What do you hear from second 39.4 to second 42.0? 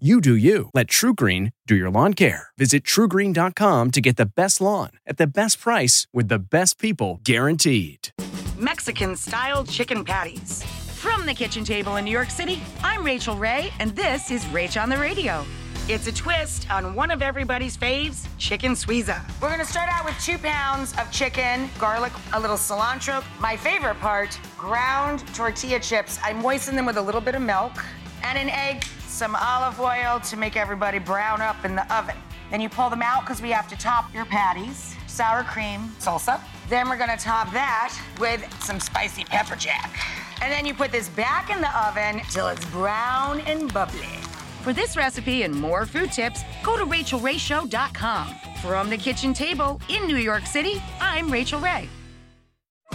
jack. And then you put this back in the